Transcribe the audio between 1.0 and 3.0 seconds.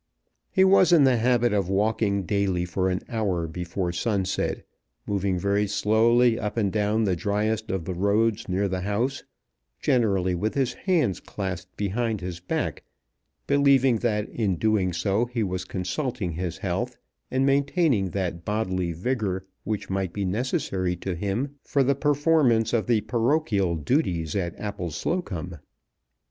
the habit of walking daily for